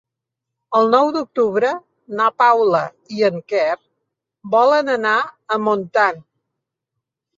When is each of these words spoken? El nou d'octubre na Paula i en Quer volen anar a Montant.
El 0.77 0.87
nou 0.95 1.09
d'octubre 1.17 1.73
na 2.21 2.31
Paula 2.43 2.81
i 3.17 3.21
en 3.29 3.37
Quer 3.53 3.77
volen 4.57 4.91
anar 4.95 5.15
a 5.57 5.61
Montant. 5.67 6.23